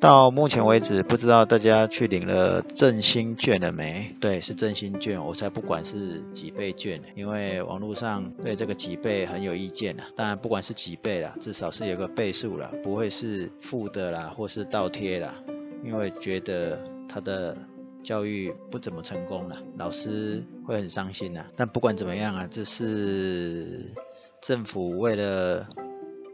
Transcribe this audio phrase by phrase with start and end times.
[0.00, 4.16] 到目前为止，不知道大家去领了振兴券了没？
[4.18, 10.04] 对，是振兴券，我才不管是几倍券，因为网络上对这个几倍很有意见呐。
[10.16, 15.34] 当然，不管是几倍啦，至少是有个倍数啦，不会是负的啦，或是倒贴啦。
[15.84, 17.54] 因为觉得他的
[18.02, 21.44] 教育不怎么成功啦，老师会很伤心呐。
[21.56, 23.84] 但不管怎么样啊，这是
[24.40, 25.68] 政府为了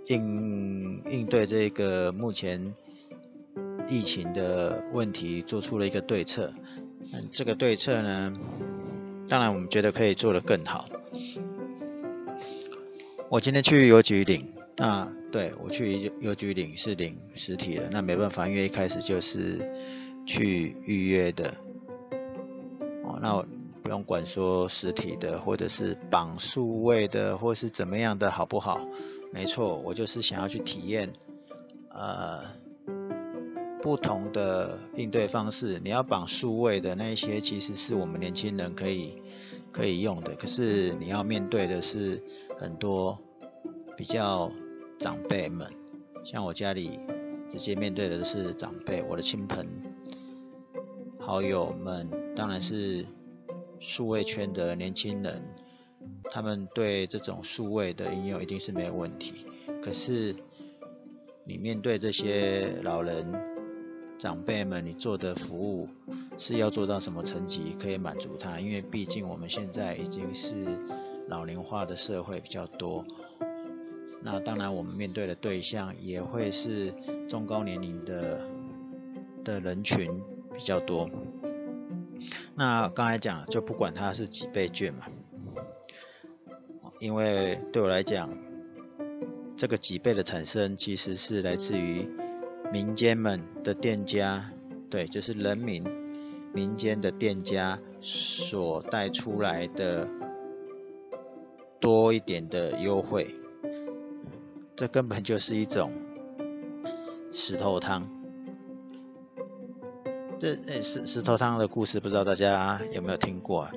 [0.07, 2.75] 应应对这个目前。
[3.89, 6.53] 疫情的问题做出了一个对策，
[7.13, 8.37] 嗯，这个对策呢，
[9.29, 10.89] 当然我们觉得可以做得更好。
[13.29, 19.71] 我今天去邮局领，啊对我去邮局领是领实体的，那没办法，因为一开始就是
[20.27, 21.55] 去预约的。
[23.05, 23.47] 哦，那我
[23.87, 28.81] 不用管说实体的或者是绑数位的或是怎么样的好不好？
[29.33, 31.13] 没错，我就是想要去体验，
[31.91, 32.43] 呃。
[33.83, 39.23] 不同的应对方式，你要绑数位的那一些，其实是我们年轻人可以
[39.71, 40.35] 可以用的。
[40.35, 42.21] 可是你要面对的是
[42.59, 43.17] 很多
[43.97, 44.51] 比较
[44.99, 45.71] 长辈们，
[46.25, 46.99] 像我家里
[47.49, 49.65] 直接面对的是长辈，我的亲朋
[51.21, 53.07] 好友们，当然是
[53.81, 55.43] 数位圈的年轻人，
[56.31, 59.47] 他们对这种数位的应用一定是没有问题。
[59.83, 60.35] 可是
[61.45, 63.57] 你面对这些老人。
[64.19, 65.91] 长辈们，你做的服务
[66.39, 68.59] 是要做到什么层级可以满足他？
[68.59, 70.65] 因为毕竟我们现在已经是
[71.29, 73.05] 老龄化的社会比较多，
[74.23, 76.95] 那当然我们面对的对象也会是
[77.29, 78.49] 中高年龄的
[79.45, 80.11] 的人群
[80.57, 81.11] 比较多。
[82.55, 85.07] 那刚才讲了就不管它是几倍券嘛，
[87.01, 88.31] 因为对我来讲，
[89.57, 92.09] 这个几倍的产生其实是来自于。
[92.73, 94.51] 民间们的店家，
[94.91, 95.85] 对，就是人民
[96.53, 100.09] 民间的店家所带出来的
[101.79, 103.37] 多一点的优惠，
[104.75, 105.93] 这根本就是一种
[107.31, 108.16] 石头汤。
[110.39, 113.73] 这诶石石头汤的故事，不知道大家有没有听过啊？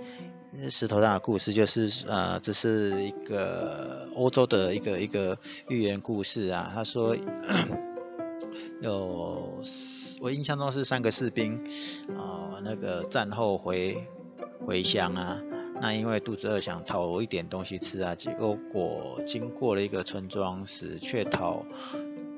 [0.70, 5.38] 石头汤的故事就是呃，这是一个欧洲的一个一个
[5.70, 6.72] 寓言故事啊。
[6.74, 7.16] 他说。
[8.82, 9.62] 有，
[10.22, 11.62] 我印象中是三个士兵，
[12.18, 14.08] 啊、那个战后回
[14.66, 15.42] 回乡啊，
[15.82, 18.58] 那因为肚子饿想讨一点东西吃啊，结果
[19.26, 21.66] 经过了一个村庄时，却讨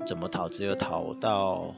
[0.07, 1.75] 怎么讨，只有讨到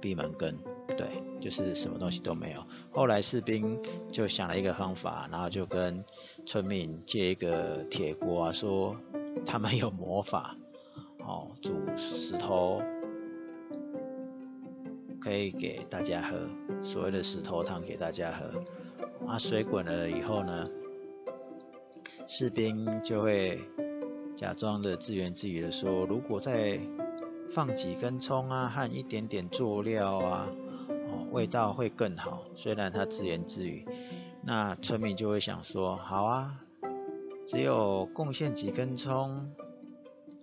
[0.00, 0.56] 闭门羹，
[0.98, 2.62] 对，就是什么东西都没有。
[2.90, 3.80] 后来士兵
[4.12, 6.04] 就想了一个方法，然后就跟
[6.44, 8.96] 村民借一个铁锅啊，说
[9.46, 10.56] 他们有魔法，
[11.20, 12.82] 哦，煮石头。
[15.20, 16.48] 可以给大家喝，
[16.80, 18.64] 所谓的石头汤给大家喝。
[19.26, 20.70] 啊，水滚了以后呢，
[22.26, 23.60] 士兵就会
[24.36, 26.78] 假装的自言自语的说：“如果再
[27.50, 30.48] 放几根葱啊，和一点点佐料啊，
[31.30, 33.86] 味道会更好。”虽然他自言自语，
[34.42, 36.60] 那村民就会想说：“好啊，
[37.46, 39.50] 只有贡献几根葱，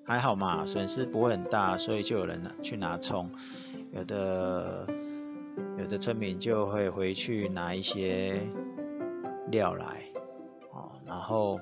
[0.03, 3.31] 还好嘛，损失不会很大，所以就有人去拿葱。”
[3.94, 4.88] 有的
[5.78, 8.41] 有的村民就会回去拿一些
[9.52, 10.03] 料来，
[10.74, 11.59] 哦，然后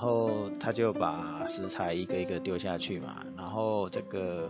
[0.00, 4.48] 然后他就把食材一个一个丢下去嘛，然后这个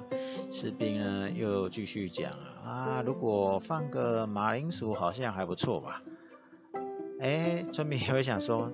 [0.50, 2.30] 士兵呢又继续讲
[2.62, 6.02] 啊，如果放个马铃薯好像还不错吧？
[7.20, 8.70] 哎，村民也会想说，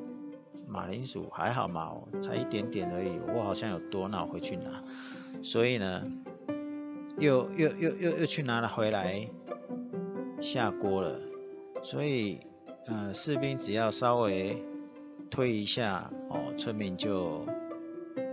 [0.66, 4.82] 马铃薯还好嘛，才一点点而已，我好像有多，那我回去拿。
[5.44, 6.02] 所以呢，
[7.18, 9.28] 又又又又又去拿了回来，
[10.40, 11.20] 下锅了。
[11.82, 12.40] 所以，
[12.86, 14.60] 呃，士兵只要稍微
[15.34, 17.44] 推一下，哦，村民就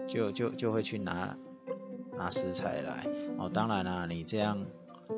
[0.08, 1.36] 就就就会去拿
[2.16, 3.08] 拿食材来。
[3.40, 4.64] 哦，当然啦，你这样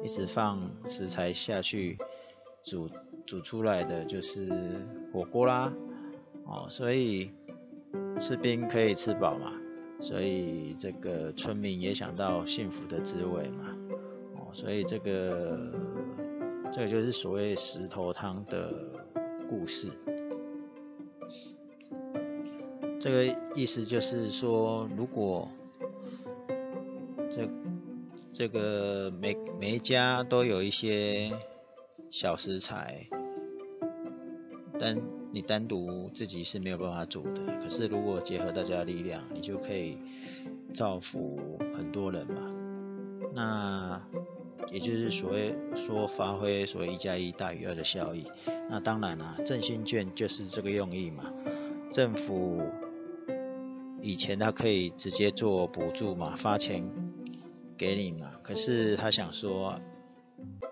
[0.01, 1.97] 一直放食材下去
[2.63, 2.89] 煮
[3.25, 4.50] 煮出来的就是
[5.12, 5.74] 火锅啦。
[6.45, 7.33] 哦，所以
[8.21, 9.51] 士兵可以吃饱嘛。
[10.00, 13.75] 所以这个村民也想到幸福的滋味嘛，
[14.38, 15.74] 哦，所以这个
[16.71, 18.74] 这个就是所谓石头汤的
[19.50, 19.89] 故事。
[23.03, 25.50] 这个意思就是说，如果
[27.29, 27.50] 这
[28.31, 31.29] 这个每每一家都有一些
[32.09, 33.05] 小食材，
[34.79, 34.97] 但
[35.33, 37.59] 你单独自己是没有办法煮的。
[37.61, 39.97] 可是如果结合大家的力量，你就可以
[40.73, 42.55] 造福很多人嘛。
[43.33, 44.01] 那
[44.71, 48.23] 也就是所谓说发挥所谓一加一大于二的效益。
[48.69, 51.33] 那当然啦、啊，振兴券就是这个用意嘛。
[51.91, 52.61] 政府
[54.03, 56.83] 以前他可以直接做补助嘛，发钱
[57.77, 58.31] 给你嘛。
[58.44, 59.69] 可是他想说，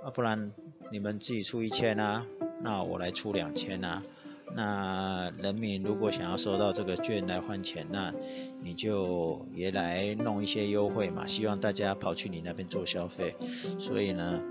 [0.03, 0.51] 啊，不然
[0.91, 2.25] 你们自己出一千啊，
[2.61, 4.03] 那我来出两千啊。
[4.53, 8.13] 那人民如果想要收到这个券来换钱，那
[8.61, 13.33] 你就也来弄一些优惠嘛，希望大家跑去你那边做消费。
[13.79, 14.41] 所以呢，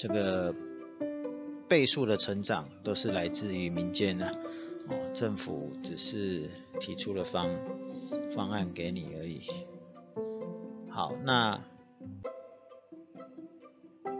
[0.00, 0.52] 这个
[1.68, 4.36] 倍数的成长都是来自于民间的，
[4.88, 6.50] 哦，政府只是
[6.80, 7.48] 提出了方
[8.34, 9.42] 方案给你而已。
[10.88, 11.60] 好，那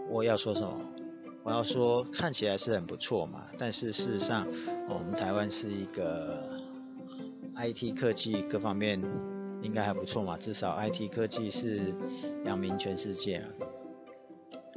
[0.08, 0.80] 我要说什么？
[1.42, 4.46] 我要说，看起来是很不错嘛，但是事实上，
[4.88, 6.58] 我们台湾是一个
[7.54, 9.02] IT 科技各方面
[9.60, 11.94] 应该还不错嘛，至少 IT 科技是
[12.46, 13.48] 扬名全世界啊。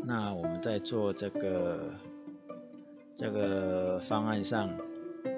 [0.05, 1.93] 那我们在做这个
[3.15, 4.69] 这个方案上，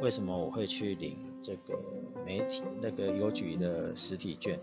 [0.02, 1.80] 为什么我会去领这个
[2.26, 4.60] 媒体那个邮局的实体券？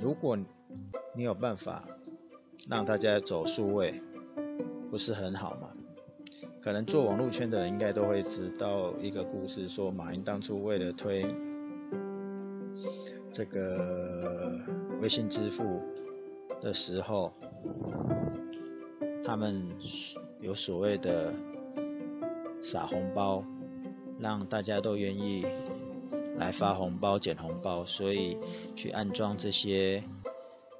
[0.00, 0.38] 如果
[1.14, 1.84] 你有办法
[2.68, 4.00] 让大家走数位。
[4.90, 5.70] 不是很好吗？
[6.60, 11.24] 可能做网络圈的人应该都会知道一个故事，说马云当初为了推
[13.30, 14.60] 这个
[15.00, 15.80] 微信支付
[16.60, 17.32] 的时候，
[19.24, 19.66] 他们
[20.40, 21.32] 有所谓的
[22.60, 23.42] 撒红包，
[24.22, 25.44] 让大家都愿意
[26.38, 28.38] 来发红包、捡红包，所以
[28.76, 30.04] 去安装这些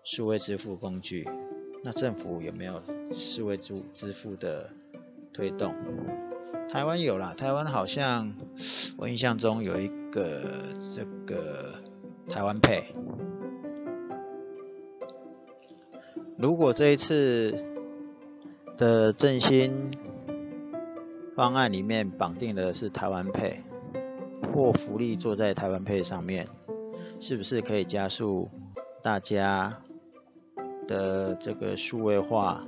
[0.04, 1.28] 数位支付工具。
[1.84, 2.80] 那政府有没有？
[3.12, 4.70] 数位支支付的
[5.34, 5.74] 推动，
[6.70, 8.32] 台湾有啦，台湾好像
[8.96, 10.42] 我印象中有一个
[10.94, 11.74] 这个
[12.28, 12.84] 台湾 Pay。
[16.38, 17.64] 如果这一次
[18.78, 19.90] 的振兴
[21.42, 23.56] 方案里面绑定的是台湾 Pay，
[24.54, 26.46] 或福利坐在台湾 Pay 上面，
[27.18, 28.48] 是不是可以加速
[29.02, 29.80] 大家
[30.86, 32.64] 的这个数位化？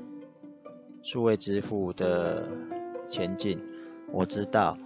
[1.04, 2.48] 数位支付的
[3.08, 3.62] 前进，
[4.10, 4.76] 我知道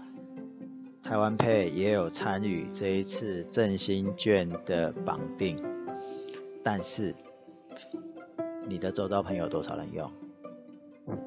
[1.03, 5.65] 台湾 Pay 也有参与这一次振兴券的绑定，
[6.63, 7.15] 但是
[8.67, 10.13] 你的周遭朋友多少人用？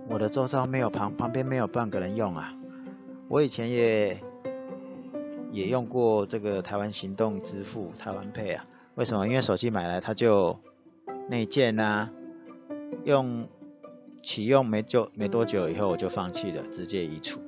[0.10, 2.54] 我的周遭没有旁旁边没有半个人用啊！
[3.28, 4.22] 我以前也
[5.52, 9.28] 也用过这个台湾行动支付台湾 Pay 啊，为什么？
[9.28, 10.60] 因为手机买来它就
[11.30, 12.10] 内建啊，
[13.04, 13.48] 用。
[14.24, 17.42] 启用没就没多久以后我就放弃了，直接移除。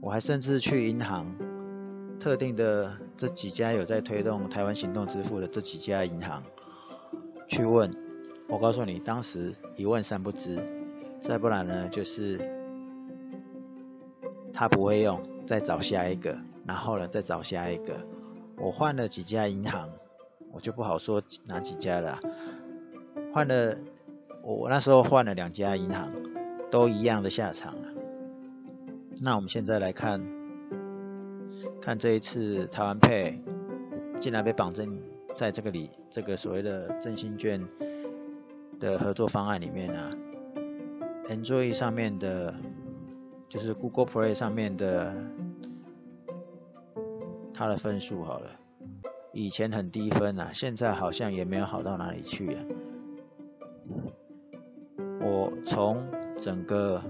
[0.00, 1.26] 我还甚至去银行，
[2.18, 6.42] 特定的这几家有在推动台湾行动支付的这几家银行
[7.48, 7.94] 去问，
[8.48, 10.56] 我告诉你，当时一问三不知，
[11.26, 12.38] 再不然呢就是
[14.52, 17.94] 他不会用，再找下一个，然后呢再找下一个。
[18.56, 19.90] 我换了几家银行，
[20.52, 22.20] 我就不好说哪几家了，
[23.34, 23.76] 换了。
[24.42, 26.12] 我那时候换了两家银行，
[26.70, 27.74] 都一样的下场。
[29.20, 30.24] 那我们现在来看，
[31.82, 33.42] 看这一次台湾配
[34.20, 35.02] 竟然被绑定
[35.34, 37.66] 在这个里，这个所谓的振兴券
[38.78, 40.12] 的合作方案里面啊。
[41.28, 42.54] Android 上面的，
[43.48, 45.14] 就是 Google Play 上面的，
[47.52, 48.50] 它的分数好了，
[49.32, 52.56] 以前很低分啊，现在好像也没有好到哪里去。
[55.20, 56.06] 我从
[56.38, 57.02] 整个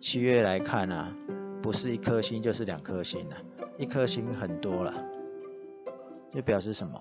[0.00, 1.16] 七月来看啊，
[1.62, 3.36] 不是一颗星就是两颗星啊，
[3.78, 4.92] 一颗星很多了，
[6.28, 7.00] 这表示什么？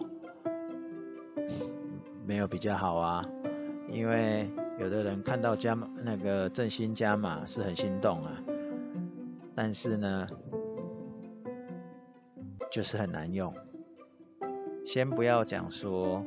[2.26, 3.26] 没有比较好啊，
[3.92, 4.50] 因为
[4.82, 8.44] 有的人看到加那个振兴加码是很心动啊，
[9.54, 10.28] 但是呢，
[12.72, 13.54] 就是很难用。
[14.84, 16.26] 先不要讲说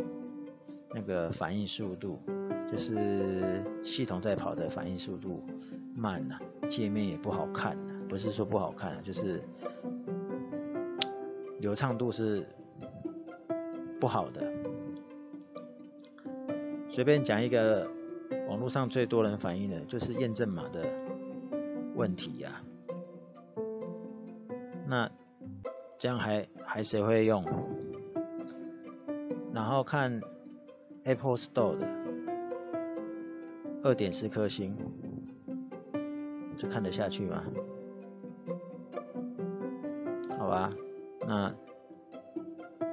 [0.94, 2.20] 那个反应速度。
[2.66, 5.44] 就是系统在跑的反应速度
[5.94, 7.76] 慢了，界面也不好看，
[8.08, 9.40] 不是说不好看，就是
[11.60, 12.44] 流畅度是
[14.00, 14.52] 不好的。
[16.88, 17.88] 随便讲一个
[18.48, 20.86] 网络上最多人反映的，就是验证码的
[21.94, 22.62] 问题呀。
[24.86, 25.10] 那
[25.98, 27.44] 这样还还谁会用？
[29.52, 30.20] 然后看
[31.04, 31.86] Apple Store 的。
[33.82, 34.74] 二点四颗星，
[36.56, 37.44] 这看得下去吗？
[40.38, 40.72] 好吧，
[41.26, 41.54] 那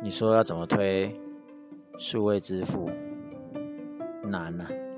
[0.03, 1.17] 你说要怎么推
[1.97, 2.89] 数位支付？
[4.25, 4.90] 难呐、啊。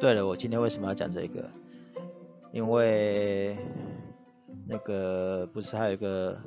[0.00, 1.44] 对了，我今天为什么要讲这个？
[2.52, 3.54] 因为
[4.66, 6.38] 那个不是还有一个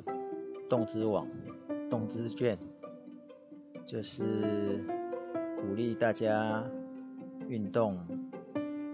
[0.68, 1.28] 动资网、
[1.88, 2.58] 动资券，
[3.86, 4.84] 就是
[5.62, 6.64] 鼓励大家
[7.46, 7.96] 运动，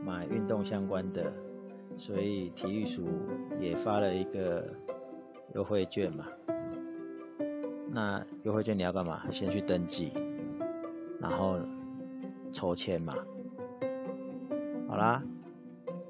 [0.04, 1.32] 买运动相关的，
[1.96, 3.08] 所以体育署
[3.58, 4.68] 也发了一个
[5.54, 6.26] 优惠券嘛。
[7.88, 9.22] 那优惠券你要干嘛？
[9.30, 10.12] 先去登记，
[11.18, 11.58] 然后
[12.52, 13.14] 抽签嘛。
[14.90, 15.22] 好啦，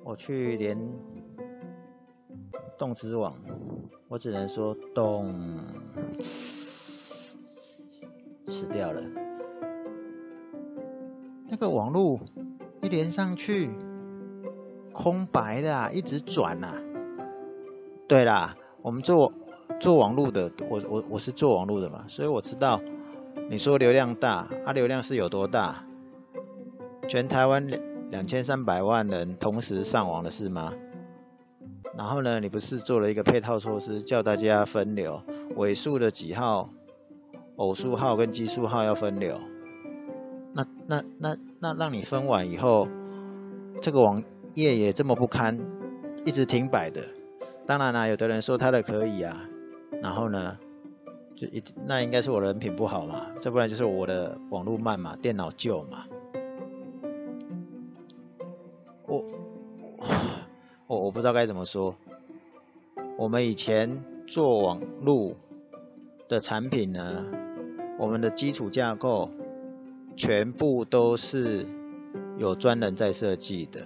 [0.02, 0.74] 我去连
[2.78, 3.34] 动资网，
[4.08, 5.60] 我只能说动，
[6.18, 7.36] 死
[8.72, 9.02] 掉了。
[11.46, 12.20] 那个网路。
[12.80, 13.68] 一连上去，
[14.94, 16.80] 空白的啊，一直转啊。
[18.08, 19.30] 对啦，我们做
[19.78, 22.80] 做网路的，我我我是做网路的嘛，所以我知道，
[23.50, 25.84] 你说流量大，啊流量是有多大？
[27.06, 27.68] 全台湾
[28.10, 30.72] 两千三百万人同时上网的是吗？
[31.96, 35.22] 然后呢，你不是做了一个配套措施，叫大家分流，
[35.56, 36.70] 尾数的几号，
[37.56, 39.40] 偶数号跟奇数号要分流。
[40.52, 42.88] 那那那那让你分完以后，
[43.80, 44.22] 这个网
[44.54, 45.58] 页也这么不堪，
[46.24, 47.02] 一直停摆的。
[47.66, 49.44] 当然啦，有的人说他的可以啊，
[50.02, 50.58] 然后呢，
[51.36, 56.04] 就一那应该是我的人品不好嘛，再不然就是我的网络慢嘛，电脑旧嘛。
[61.10, 61.96] 我不知道该怎么说。
[63.18, 65.34] 我们以前做网络
[66.28, 67.26] 的产品呢，
[67.98, 69.28] 我们的基础架构。
[70.16, 71.66] 全部都是
[72.36, 73.80] 有专人在设计的，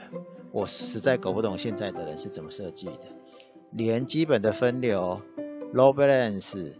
[0.50, 3.07] 我实在搞不懂现在的人是怎么设计的，
[3.71, 5.21] 连基本的分流、
[5.73, 6.73] load balance、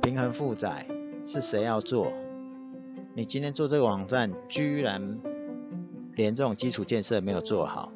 [0.00, 0.86] 平衡负载
[1.26, 2.12] 是谁要做？
[3.14, 5.18] 你今天做这个网站，居然
[6.14, 7.92] 连这种基础建设没有做好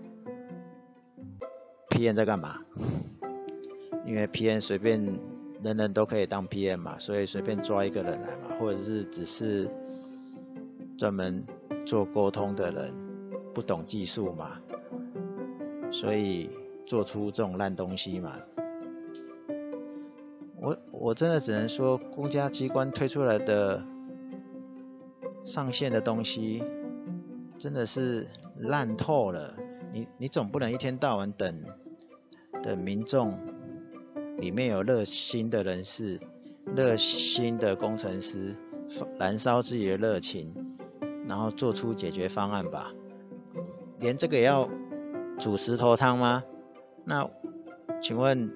[1.94, 2.58] ，PM 在干嘛？
[4.04, 5.20] 因为 PM 随便
[5.62, 9.70] 人人都可以当 PM 嘛，所以随便抓一个人来嘛，或者是只是。
[10.96, 11.44] 专门
[11.84, 12.94] 做沟通的人
[13.52, 14.60] 不懂技术嘛，
[15.90, 16.48] 所以
[16.86, 18.36] 做出这种烂东西嘛。
[20.60, 23.82] 我我真的只能说，公家机关推出来的
[25.44, 26.62] 上线的东西
[27.58, 29.56] 真的是烂透了。
[29.92, 31.60] 你你总不能一天到晚等
[32.64, 33.38] 等民众
[34.38, 36.18] 里面有热心的人士、
[36.74, 38.56] 热心的工程师
[39.18, 40.54] 燃烧自己的热情。
[41.26, 42.92] 然后做出解决方案吧，
[43.98, 44.68] 连这个也要
[45.38, 46.44] 煮石头汤吗？
[47.02, 47.26] 那
[48.02, 48.52] 请问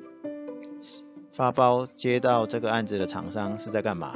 [1.32, 4.14] 发包接到这个案子的厂商是在干嘛？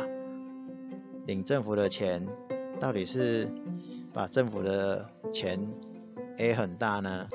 [1.25, 2.29] 领政府的钱，
[2.79, 3.49] 到底是
[4.13, 5.67] 把政府的钱
[6.37, 7.27] A 很大呢，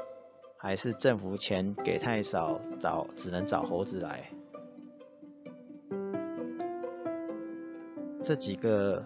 [0.67, 4.29] 还是政府钱给太少，找只能找猴子来？
[8.21, 9.01] 这几个。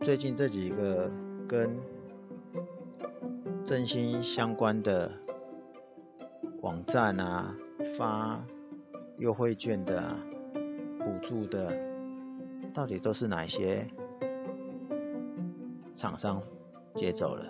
[0.00, 1.08] 最近这几个
[1.46, 1.78] 跟
[3.64, 5.12] 振兴相关的
[6.60, 7.54] 网站啊，
[7.96, 8.44] 发
[9.18, 10.16] 优惠券的、啊、
[10.98, 11.72] 补助的，
[12.74, 13.86] 到底都是哪些
[15.94, 16.42] 厂商
[16.96, 17.46] 接走了？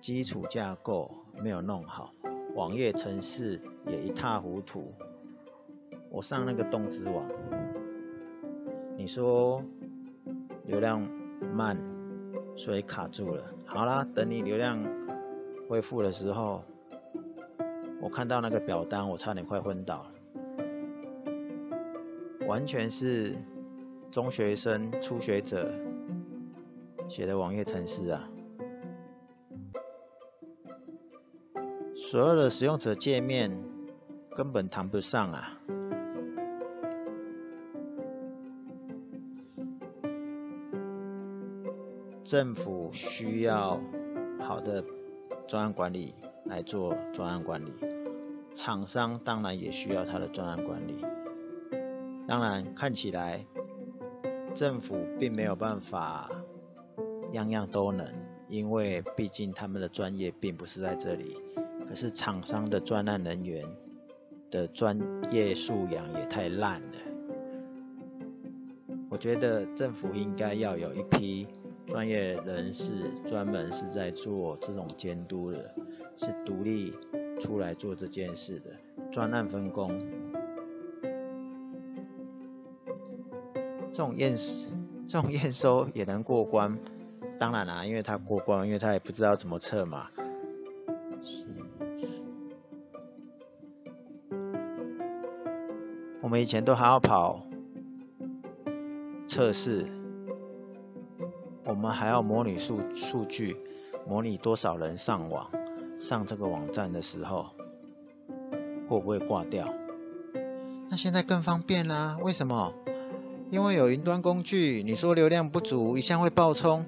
[0.00, 1.10] 基础架构
[1.42, 2.12] 没有弄好，
[2.54, 4.92] 网页程式也一塌糊涂。
[6.10, 7.26] 我上那个动资网，
[8.96, 9.62] 你说
[10.66, 11.06] 流量。
[11.52, 11.76] 慢，
[12.56, 13.44] 所以卡住了。
[13.66, 14.80] 好啦，等你流量
[15.68, 16.62] 恢复的时候，
[18.00, 20.12] 我看到那个表单，我差点快昏倒了。
[22.46, 23.34] 完全是
[24.12, 25.68] 中学生、初学者
[27.08, 28.30] 写的网页程式啊，
[32.12, 33.50] 所有的使用者界面
[34.36, 35.58] 根本谈不上啊。
[42.22, 43.80] 政府需要
[44.40, 44.84] 好的
[45.48, 46.14] 专案管理
[46.44, 47.72] 来做专案管理，
[48.54, 51.02] 厂商当然也需要他的专案管理。
[52.28, 53.46] 当然看起来
[54.52, 56.30] 政府并没有办法
[57.32, 58.06] 样样都能，
[58.50, 61.38] 因为毕竟他们的专业并不是在这里。
[61.86, 63.64] 可是厂商的专案人员
[64.50, 64.98] 的专
[65.30, 66.98] 业素养也太烂了。
[69.08, 71.46] 我觉得政府应该要有一批。
[71.84, 72.92] 专业人士
[73.26, 75.74] 专门是在做这种监督的，
[76.16, 76.94] 是独立
[77.38, 78.70] 出来做这件事的，
[79.10, 80.00] 专案分工。
[83.90, 84.34] 这种验
[85.06, 86.78] 这种验收也能过关，
[87.38, 90.08] 当然啦、因为他过关，因为他也不知道怎么测嘛。
[96.32, 97.42] 们以前都还要跑
[99.28, 99.86] 测试，
[101.62, 103.54] 我们还要模拟数数据，
[104.08, 105.50] 模拟多少人上网，
[106.00, 107.50] 上这个网站的时候
[108.88, 109.68] 会不会挂掉？
[110.88, 112.72] 那现在更方便啦，为什么？
[113.50, 116.86] 因为有云端工具，你说流量不足，一向会爆冲，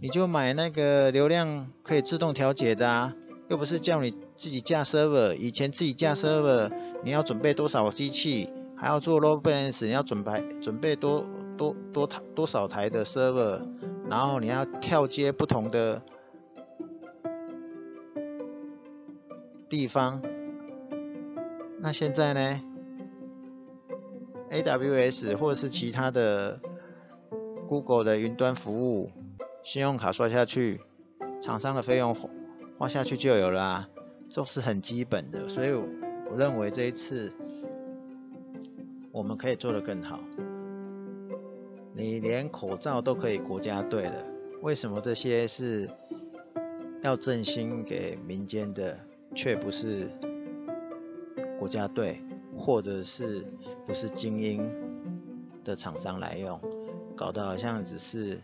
[0.00, 3.14] 你就买那个流量可以自动调节的啊，
[3.50, 6.72] 又不是叫你自己架 server，以前自己架 server，
[7.04, 8.48] 你要准备多少机器？
[8.82, 11.24] 还要做 load balance，你要准备准备多
[11.56, 13.62] 多多台多少台的 server，
[14.10, 16.02] 然后你要跳接不同的
[19.68, 20.20] 地方。
[21.78, 22.60] 那现在呢
[24.50, 26.58] ？AWS 或者是其他的
[27.68, 29.12] Google 的云端服务，
[29.62, 30.80] 信用卡刷下去，
[31.40, 32.16] 厂商的费用
[32.78, 33.88] 花下去就有了，
[34.28, 35.46] 这是很基本的。
[35.46, 37.32] 所以我认为这一次。
[39.12, 40.18] 我们可以做得更好。
[41.94, 44.24] 你连口罩都可以国家队了，
[44.62, 45.88] 为什么这些是
[47.02, 48.98] 要振兴给民间的，
[49.34, 50.10] 却不是
[51.58, 52.22] 国家队，
[52.56, 53.44] 或者是
[53.86, 54.68] 不是精英
[55.62, 56.58] 的厂商来用？
[57.14, 58.40] 搞得好像只是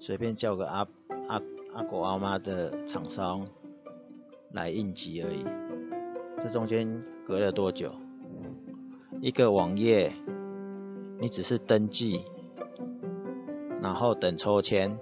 [0.00, 0.86] 随便叫个阿
[1.28, 1.40] 阿
[1.74, 3.46] 阿狗阿妈的厂商
[4.50, 5.44] 来应急而已。
[6.42, 7.94] 这中间隔了多久？
[9.22, 10.14] 一个网页，
[11.18, 12.24] 你只是登记，
[13.82, 14.98] 然后等抽签，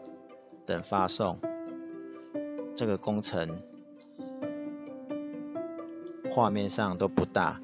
[0.67, 1.39] 等发送，
[2.75, 3.63] 这个工程
[6.33, 7.61] 画面上都不大，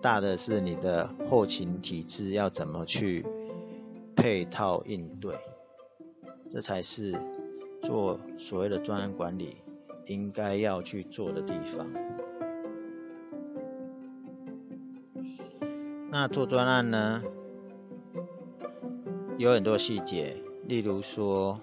[0.00, 3.26] 大的是你的后勤体制要怎么去
[4.16, 5.36] 配套应对，
[6.50, 7.20] 这才是
[7.82, 9.58] 做所谓的专案管理
[10.06, 11.86] 应该要去做的地方。
[16.14, 17.22] 那做专案呢，
[19.38, 20.36] 有很多细节，
[20.68, 21.58] 例如说，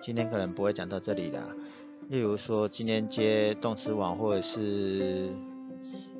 [0.00, 1.48] 今天可能不会讲到这里啦。
[2.08, 5.32] 例如说，今天接动词网或者是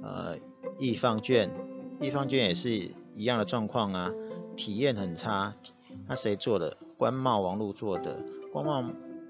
[0.03, 0.37] 呃
[0.77, 1.49] 易放券，
[2.01, 2.69] 易放券也是
[3.15, 4.11] 一样的状况啊，
[4.57, 5.55] 体验很差。
[6.09, 6.77] 那谁做的？
[6.97, 8.17] 官贸网路做的。
[8.53, 8.85] 官贸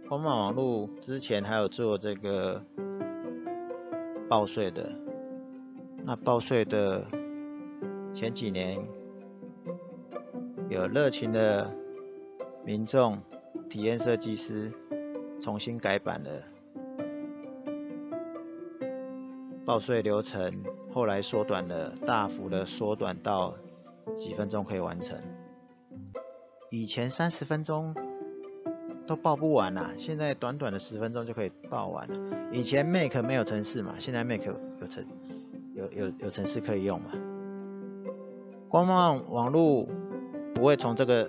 [0.08, 2.64] 官贸网路之前还有做这个
[4.26, 4.90] 报税的，
[6.06, 7.04] 那报税的。
[8.14, 8.78] 前几年
[10.68, 11.74] 有热情的
[12.64, 13.18] 民众、
[13.68, 14.72] 体验设计师
[15.40, 16.30] 重新改版了
[19.64, 23.54] 报税流程，后来缩短了，大幅的缩短到
[24.16, 25.18] 几分钟可以完成。
[26.70, 27.94] 以前三十分钟
[29.06, 32.50] 都报不完啦，现在短短的十分钟就可以报完了。
[32.52, 35.06] 以前 Make 没有程式嘛，现在 Make 有程
[35.74, 37.10] 有有有程式可以用嘛。
[38.72, 39.86] 关贸网路
[40.54, 41.28] 不会从这个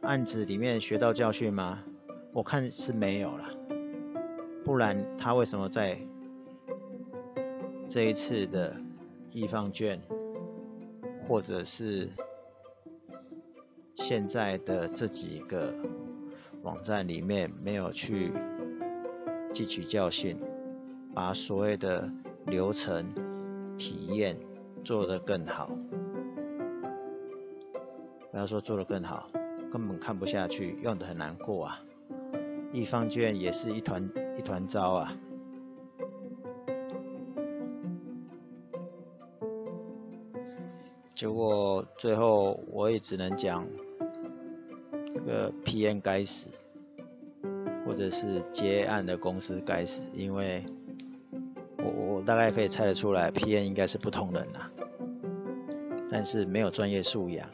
[0.00, 1.84] 案子里面学到教训吗？
[2.32, 3.50] 我看是没有了，
[4.64, 5.98] 不然他为什么在
[7.90, 8.74] 这一次的
[9.32, 10.00] 易放券，
[11.28, 12.08] 或者是
[13.96, 15.74] 现在的这几个
[16.62, 18.32] 网站里面没有去
[19.52, 20.40] 汲取教训，
[21.12, 22.10] 把所谓的
[22.46, 23.12] 流程
[23.76, 24.38] 体验
[24.84, 25.70] 做得更好，
[28.30, 29.30] 不要说做得更好，
[29.72, 31.80] 根本看不下去，用得很难过啊！
[32.70, 35.16] 易放券也是一团一团糟啊！
[41.14, 43.66] 结果最后我也只能讲，
[45.14, 46.48] 这个 PN 该死，
[47.86, 50.66] 或者是接案的公司该死，因为
[51.78, 54.72] 我我大概可以猜得出来，PN 应该是不同人啊。
[56.16, 57.50] 但是没有专业素养，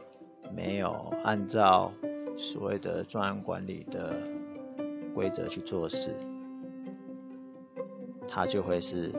[0.55, 0.93] 没有
[1.25, 1.91] 按照
[2.37, 4.15] 所谓的专案管理的
[5.15, 6.15] 规则去做事，
[8.29, 9.11] 它就会是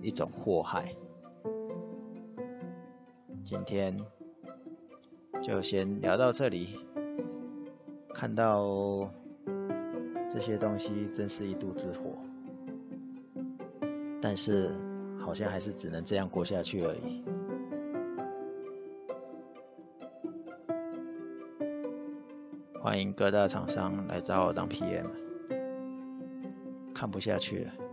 [0.00, 0.94] 一种祸害。
[3.44, 4.00] 今天
[5.42, 6.78] 就先聊到这里，
[8.14, 9.10] 看到
[10.30, 12.12] 这些东西真是一肚子火，
[14.22, 14.70] 但是
[15.18, 17.24] 好像还是只能这样过下去而已。
[22.86, 25.06] 欢迎各大厂商来找我当 PM，
[26.94, 27.85] 看不下去了。